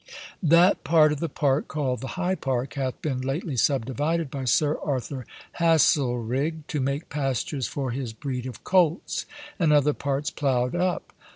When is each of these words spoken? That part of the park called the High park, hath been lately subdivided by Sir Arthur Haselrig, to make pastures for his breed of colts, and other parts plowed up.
That 0.41 0.83
part 0.83 1.11
of 1.11 1.19
the 1.19 1.29
park 1.29 1.67
called 1.67 2.01
the 2.01 2.17
High 2.17 2.33
park, 2.33 2.73
hath 2.73 2.99
been 3.03 3.21
lately 3.21 3.55
subdivided 3.55 4.31
by 4.31 4.45
Sir 4.45 4.79
Arthur 4.79 5.27
Haselrig, 5.59 6.65
to 6.69 6.79
make 6.79 7.09
pastures 7.09 7.67
for 7.67 7.91
his 7.91 8.11
breed 8.11 8.47
of 8.47 8.63
colts, 8.63 9.27
and 9.59 9.71
other 9.71 9.93
parts 9.93 10.31
plowed 10.31 10.73
up. 10.73 11.13